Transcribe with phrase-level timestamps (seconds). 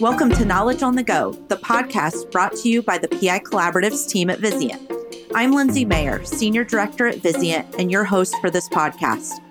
[0.00, 4.08] Welcome to Knowledge on the Go, the podcast brought to you by the PI Collaboratives
[4.08, 4.80] team at Vizient.
[5.34, 9.42] I'm Lindsay Mayer, Senior Director at Vizient, and your host for this podcast.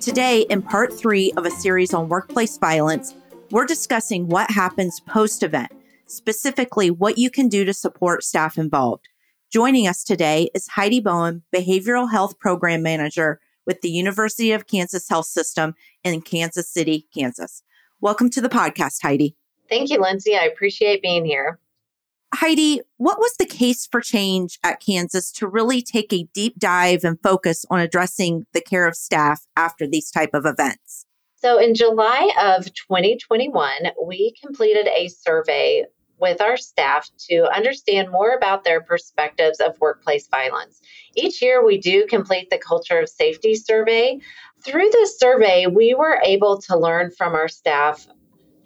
[0.00, 3.12] Today, in part three of a series on workplace violence,
[3.50, 5.72] we're discussing what happens post event,
[6.06, 9.08] specifically what you can do to support staff involved.
[9.52, 15.08] Joining us today is Heidi Bowen, Behavioral Health Program Manager with the University of Kansas
[15.08, 15.74] Health System
[16.04, 17.64] in Kansas City, Kansas.
[18.00, 19.34] Welcome to the podcast, Heidi.
[19.68, 20.36] Thank you, Lindsay.
[20.36, 21.58] I appreciate being here.
[22.34, 27.02] Heidi, what was the case for change at Kansas to really take a deep dive
[27.02, 31.06] and focus on addressing the care of staff after these type of events?
[31.36, 33.70] So in July of 2021,
[34.04, 35.84] we completed a survey
[36.20, 40.80] with our staff to understand more about their perspectives of workplace violence.
[41.14, 44.18] Each year, we do complete the Culture of Safety survey.
[44.64, 48.06] Through this survey, we were able to learn from our staff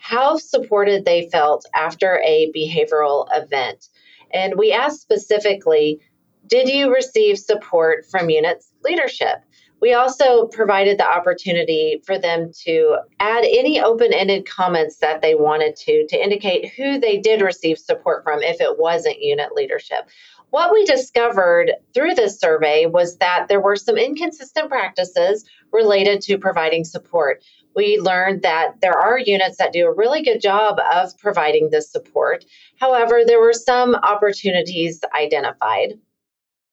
[0.00, 3.88] how supported they felt after a behavioral event.
[4.32, 6.00] And we asked specifically
[6.46, 9.42] Did you receive support from unit's leadership?
[9.80, 15.34] We also provided the opportunity for them to add any open ended comments that they
[15.34, 20.10] wanted to to indicate who they did receive support from if it wasn't unit leadership.
[20.50, 26.38] What we discovered through this survey was that there were some inconsistent practices related to
[26.38, 27.42] providing support
[27.74, 31.90] we learned that there are units that do a really good job of providing this
[31.90, 32.44] support.
[32.78, 35.94] However, there were some opportunities identified.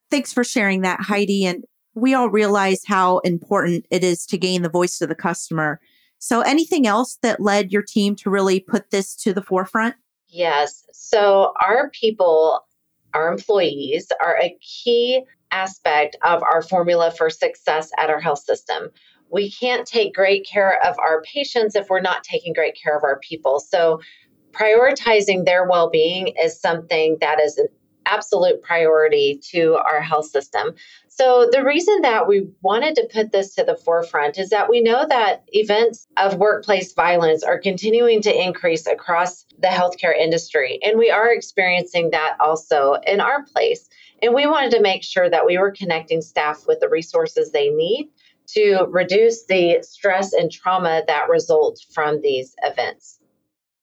[0.09, 1.45] Thanks for sharing that, Heidi.
[1.45, 5.79] And we all realize how important it is to gain the voice of the customer.
[6.19, 9.95] So, anything else that led your team to really put this to the forefront?
[10.29, 10.83] Yes.
[10.91, 12.65] So, our people,
[13.13, 18.89] our employees, are a key aspect of our formula for success at our health system
[19.31, 23.03] we can't take great care of our patients if we're not taking great care of
[23.03, 23.59] our people.
[23.59, 24.01] So,
[24.51, 27.67] prioritizing their well being is something that is an
[28.07, 30.73] absolute priority to our health system.
[31.09, 34.81] So, the reason that we wanted to put this to the forefront is that we
[34.81, 40.97] know that events of workplace violence are continuing to increase across the healthcare industry, and
[40.97, 43.89] we are experiencing that also in our place.
[44.21, 47.69] And we wanted to make sure that we were connecting staff with the resources they
[47.69, 48.09] need
[48.55, 53.19] to reduce the stress and trauma that result from these events.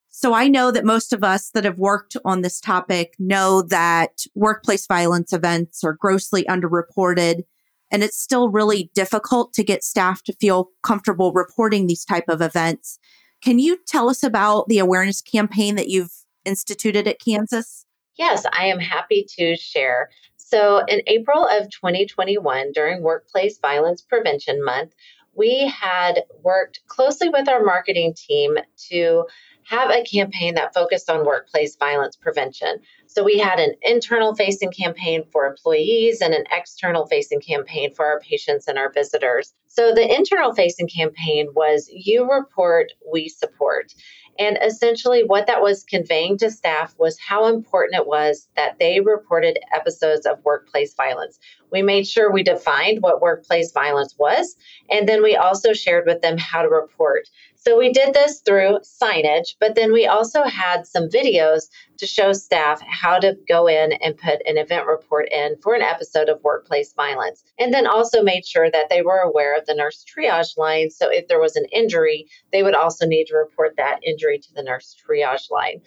[0.08, 4.24] So I know that most of us that have worked on this topic know that
[4.34, 7.42] workplace violence events are grossly underreported
[7.90, 12.40] and it's still really difficult to get staff to feel comfortable reporting these type of
[12.40, 12.98] events.
[13.42, 16.12] Can you tell us about the awareness campaign that you've
[16.44, 17.84] instituted at Kansas?
[18.16, 20.10] Yes, I am happy to share.
[20.54, 24.94] So, in April of 2021, during Workplace Violence Prevention Month,
[25.34, 28.58] we had worked closely with our marketing team
[28.90, 29.24] to
[29.64, 32.78] have a campaign that focused on workplace violence prevention.
[33.08, 38.06] So we had an internal facing campaign for employees and an external facing campaign for
[38.06, 39.54] our patients and our visitors.
[39.66, 43.92] So the internal facing campaign was You Report, We Support.
[44.38, 49.00] And essentially, what that was conveying to staff was how important it was that they
[49.00, 51.38] reported episodes of workplace violence.
[51.70, 54.56] We made sure we defined what workplace violence was,
[54.90, 57.28] and then we also shared with them how to report.
[57.56, 61.68] So we did this through signage, but then we also had some videos
[61.98, 65.82] to show staff how to go in and put an event report in for an
[65.82, 67.44] episode of workplace violence.
[67.58, 70.90] And then also made sure that they were aware of the nurse triage line.
[70.90, 74.54] So if there was an injury, they would also need to report that injury to
[74.54, 75.80] the nurse triage line.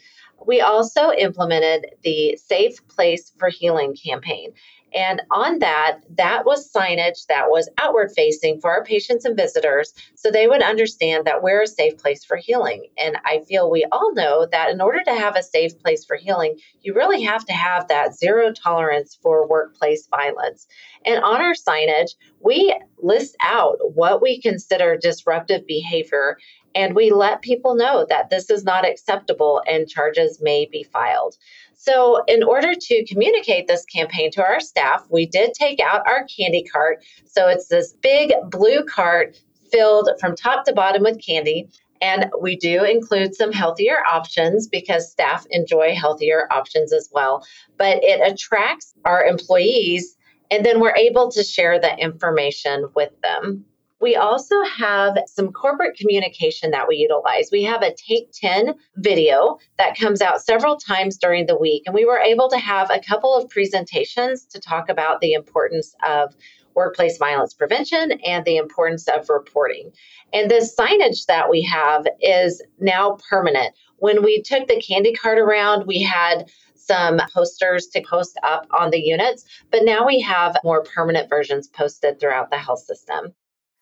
[0.45, 4.53] We also implemented the Safe Place for Healing campaign.
[4.93, 9.93] And on that, that was signage that was outward facing for our patients and visitors
[10.15, 12.87] so they would understand that we're a safe place for healing.
[12.97, 16.15] And I feel we all know that in order to have a safe place for
[16.15, 20.67] healing, you really have to have that zero tolerance for workplace violence.
[21.05, 26.37] And on our signage, we list out what we consider disruptive behavior
[26.75, 31.35] and we let people know that this is not acceptable and charges may be filed.
[31.73, 36.25] So, in order to communicate this campaign to our staff, we did take out our
[36.25, 37.03] candy cart.
[37.25, 39.39] So, it's this big blue cart
[39.71, 41.69] filled from top to bottom with candy.
[42.01, 47.45] And we do include some healthier options because staff enjoy healthier options as well.
[47.77, 50.15] But it attracts our employees,
[50.51, 53.65] and then we're able to share the information with them.
[53.99, 57.49] We also have some corporate communication that we utilize.
[57.51, 61.95] We have a Take 10 video that comes out several times during the week, and
[61.95, 66.35] we were able to have a couple of presentations to talk about the importance of
[66.77, 69.91] workplace violence prevention and the importance of reporting.
[70.31, 73.73] And this signage that we have is now permanent.
[73.97, 78.91] when we took the candy cart around, we had some posters to post up on
[78.91, 83.33] the units, but now we have more permanent versions posted throughout the health system.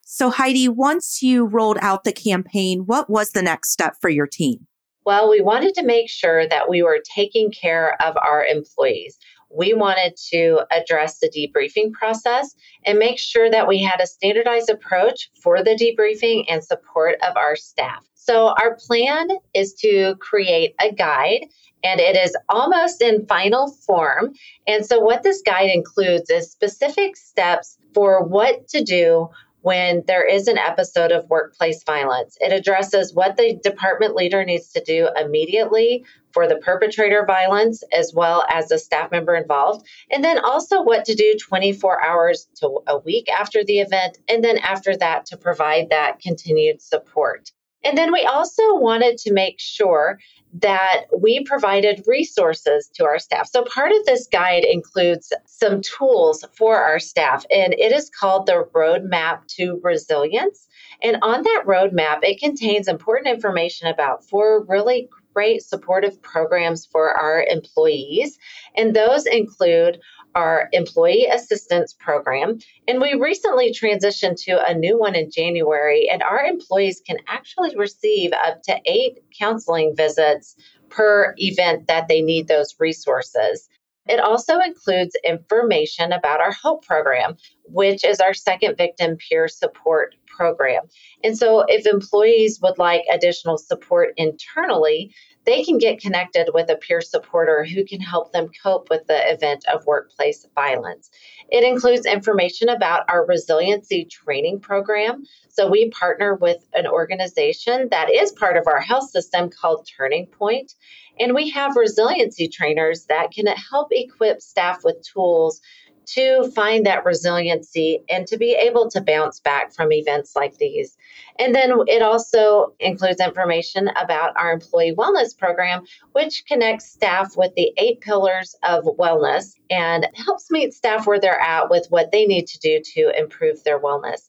[0.02, 4.28] So, Heidi, once you rolled out the campaign, what was the next step for your
[4.28, 4.68] team?
[5.06, 9.20] Well, we wanted to make sure that we were taking care of our employees.
[9.56, 12.56] We wanted to address the debriefing process
[12.86, 17.38] and make sure that we had a standardized approach for the debriefing and support of
[17.38, 18.06] our staff.
[18.16, 21.46] So, our plan is to create a guide
[21.84, 24.34] and it is almost in final form.
[24.68, 29.30] And so, what this guide includes is specific steps for what to do
[29.66, 32.38] when there is an episode of workplace violence.
[32.40, 38.14] It addresses what the department leader needs to do immediately for the perpetrator violence as
[38.14, 42.80] well as the staff member involved, and then also what to do 24 hours to
[42.86, 47.50] a week after the event, and then after that to provide that continued support.
[47.84, 50.20] And then we also wanted to make sure
[50.62, 53.48] that we provided resources to our staff.
[53.48, 58.46] So part of this guide includes some tools for our staff, and it is called
[58.46, 60.68] the Roadmap to Resilience.
[61.04, 67.12] And on that roadmap, it contains important information about four really great supportive programs for
[67.12, 68.40] our employees.
[68.78, 70.00] And those include
[70.36, 72.60] our employee assistance program.
[72.88, 77.76] And we recently transitioned to a new one in January, and our employees can actually
[77.76, 80.56] receive up to eight counseling visits
[80.90, 83.70] per event that they need those resources.
[84.08, 90.16] It also includes information about our HOPE program, which is our second victim peer support
[90.36, 90.84] program.
[91.24, 95.14] And so, if employees would like additional support internally,
[95.46, 99.32] they can get connected with a peer supporter who can help them cope with the
[99.32, 101.10] event of workplace violence.
[101.52, 105.24] It includes information about our resiliency training program.
[105.50, 110.28] So we partner with an organization that is part of our health system called Turning
[110.28, 110.74] Point.
[111.20, 115.62] And we have resiliency trainers that can help equip staff with tools
[116.07, 120.98] to find that resiliency and to be able to bounce back from events like these.
[121.38, 127.54] And then it also includes information about our employee wellness program, which connects staff with
[127.56, 132.25] the eight pillars of wellness and helps meet staff where they're at with what they
[132.25, 134.22] need to do to improve their wellness.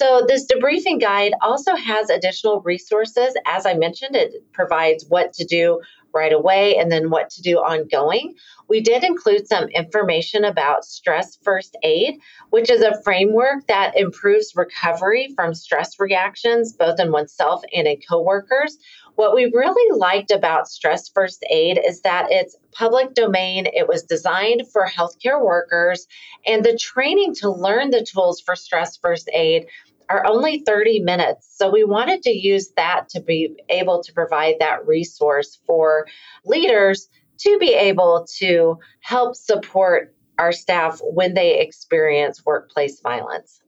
[0.00, 3.34] So, this debriefing guide also has additional resources.
[3.44, 5.82] As I mentioned, it provides what to do
[6.14, 8.34] right away and then what to do ongoing.
[8.68, 12.18] We did include some information about stress first aid,
[12.50, 17.98] which is a framework that improves recovery from stress reactions, both in oneself and in
[18.08, 18.78] coworkers.
[19.16, 23.66] What we really liked about Stress First Aid is that it's public domain.
[23.66, 26.06] It was designed for healthcare workers,
[26.46, 29.66] and the training to learn the tools for Stress First Aid
[30.10, 31.48] are only 30 minutes.
[31.54, 36.06] So we wanted to use that to be able to provide that resource for
[36.44, 37.08] leaders
[37.38, 43.60] to be able to help support our staff when they experience workplace violence.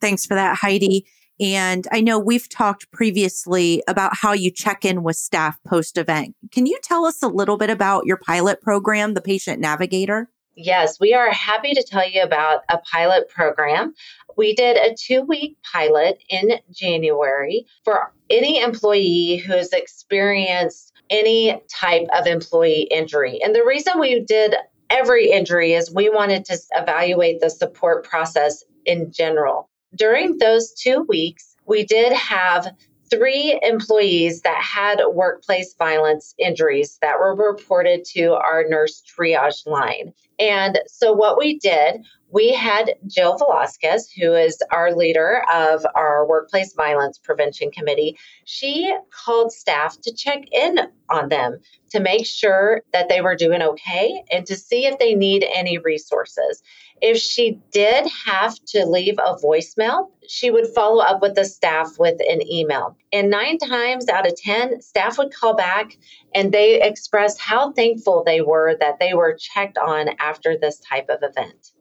[0.00, 1.06] Thanks for that, Heidi.
[1.38, 6.34] And I know we've talked previously about how you check in with staff post event.
[6.50, 10.30] Can you tell us a little bit about your pilot program, the Patient Navigator?
[10.56, 13.92] Yes, we are happy to tell you about a pilot program.
[14.38, 21.60] We did a two week pilot in January for any employee who has experienced any
[21.68, 23.38] type of employee injury.
[23.42, 24.56] And the reason we did
[24.88, 29.68] every injury is we wanted to evaluate the support process in general.
[29.94, 32.68] During those two weeks, we did have
[33.10, 40.12] three employees that had workplace violence injuries that were reported to our nurse triage line.
[40.38, 46.26] And so, what we did, we had Jill Velasquez, who is our leader of our
[46.26, 48.18] Workplace Violence Prevention Committee.
[48.44, 50.78] She called staff to check in
[51.08, 55.14] on them to make sure that they were doing okay and to see if they
[55.14, 56.62] need any resources.
[57.00, 61.98] If she did have to leave a voicemail, she would follow up with the staff
[61.98, 62.96] with an email.
[63.12, 65.96] And nine times out of 10, staff would call back
[66.36, 71.06] and they expressed how thankful they were that they were checked on after this type
[71.08, 71.72] of event.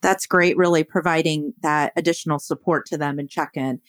[0.00, 3.80] That's great, really providing that additional support to them and check in.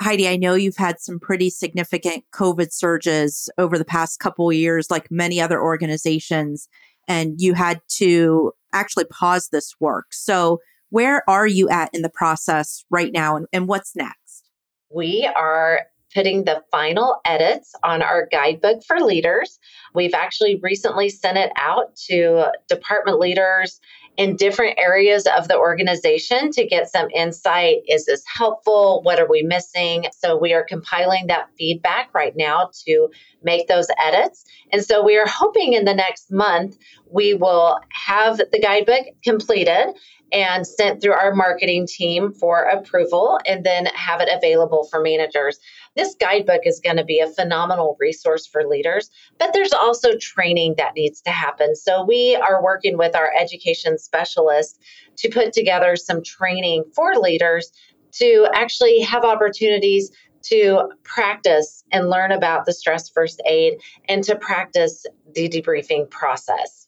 [0.00, 4.92] Heidi, I know you've had some pretty significant COVID surges over the past couple years,
[4.92, 6.68] like many other organizations,
[7.08, 10.06] and you had to actually pause this work.
[10.12, 10.60] So,
[10.90, 14.48] where are you at in the process right now, and, and what's next?
[14.88, 15.80] We are
[16.14, 19.58] putting the final edits on our guidebook for leaders.
[19.94, 23.80] We've actually recently sent it out to department leaders
[24.18, 27.76] in different areas of the organization to get some insight.
[27.86, 29.00] Is this helpful?
[29.04, 30.06] What are we missing?
[30.12, 33.08] So we are compiling that feedback right now to
[33.44, 34.44] make those edits.
[34.72, 36.76] And so we are hoping in the next month
[37.10, 39.94] we will have the guidebook completed
[40.32, 45.58] and sent through our marketing team for approval and then have it available for managers.
[45.96, 50.74] This guidebook is going to be a phenomenal resource for leaders, but there's also training
[50.76, 51.74] that needs to happen.
[51.74, 54.78] So we are working with our education specialists
[55.18, 57.72] to put together some training for leaders
[58.12, 60.10] to actually have opportunities
[60.42, 63.74] to practice and learn about the stress first aid
[64.08, 65.04] and to practice
[65.34, 66.87] the debriefing process.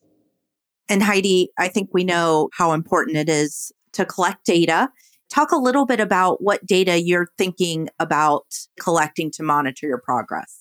[0.91, 4.91] And Heidi, I think we know how important it is to collect data.
[5.31, 8.45] Talk a little bit about what data you're thinking about
[8.81, 10.60] collecting to monitor your progress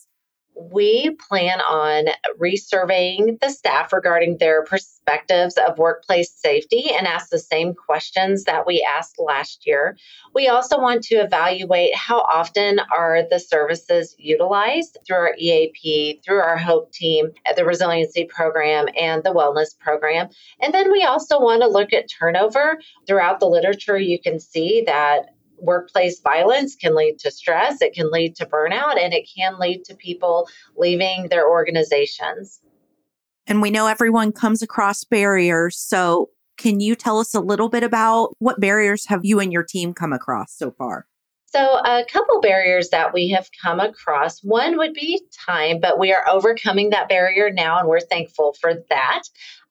[0.60, 2.06] we plan on
[2.40, 8.68] resurveying the staff regarding their perspectives of workplace safety and ask the same questions that
[8.68, 9.98] we asked last year.
[10.36, 16.40] We also want to evaluate how often are the services utilized through our EAP, through
[16.40, 20.30] our HOPE team, at the resiliency program, and the wellness program.
[20.62, 22.80] And then we also want to look at turnover.
[23.08, 28.12] Throughout the literature, you can see that workplace violence can lead to stress, it can
[28.12, 30.48] lead to burnout, and it can lead to people
[30.78, 32.62] leaving their organizations.
[33.48, 35.78] And we know everyone comes across barriers.
[35.78, 39.64] So, can you tell us a little bit about what barriers have you and your
[39.64, 41.08] team come across so far?
[41.52, 44.44] So, a couple barriers that we have come across.
[44.44, 48.74] One would be time, but we are overcoming that barrier now, and we're thankful for
[48.90, 49.24] that.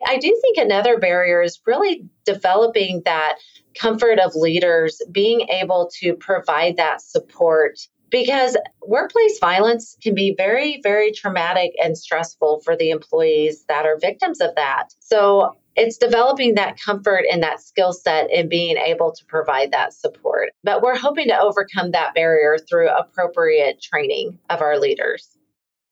[0.05, 3.39] I do think another barrier is really developing that
[3.75, 7.79] comfort of leaders being able to provide that support
[8.11, 8.57] because
[8.87, 14.41] workplace violence can be very, very traumatic and stressful for the employees that are victims
[14.41, 14.95] of that.
[15.01, 19.93] So it's developing that comfort and that skill set and being able to provide that
[19.93, 20.51] support.
[20.65, 25.37] But we're hoping to overcome that barrier through appropriate training of our leaders.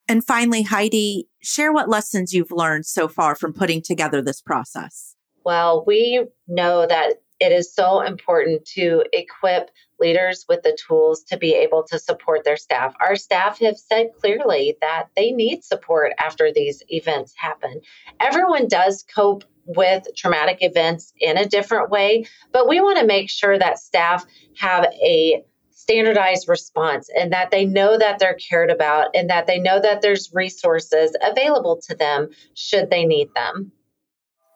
[0.09, 5.14] And finally, Heidi, share what lessons you've learned so far from putting together this process.
[5.45, 11.37] Well, we know that it is so important to equip leaders with the tools to
[11.37, 12.95] be able to support their staff.
[13.00, 17.81] Our staff have said clearly that they need support after these events happen.
[18.21, 23.31] Everyone does cope with traumatic events in a different way, but we want to make
[23.31, 24.25] sure that staff
[24.57, 29.59] have a standardized response and that they know that they're cared about and that they
[29.59, 33.71] know that there's resources available to them should they need them.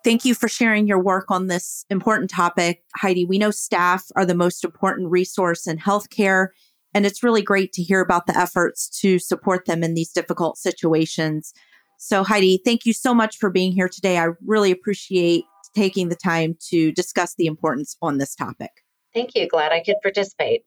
[0.02, 2.82] Thank you for sharing your work on this important topic.
[2.96, 6.48] Heidi, we know staff are the most important resource in healthcare,
[6.94, 10.56] and it's really great to hear about the efforts to support them in these difficult
[10.56, 11.52] situations.
[11.98, 14.16] So, Heidi, thank you so much for being here today.
[14.18, 18.70] I really appreciate taking the time to discuss the importance on this topic.
[19.12, 19.46] Thank you.
[19.48, 20.62] Glad I could participate.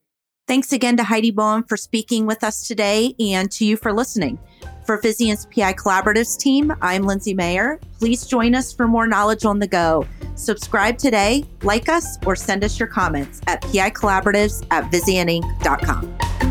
[0.48, 4.38] Thanks again to Heidi Bowen for speaking with us today and to you for listening.
[4.86, 7.80] For Vizient's PI Collaboratives team, I'm Lindsay Mayer.
[8.00, 10.06] Please join us for more knowledge on the go.
[10.36, 16.43] Subscribe today, like us, or send us your comments at picollaboratives at vizientinc.com.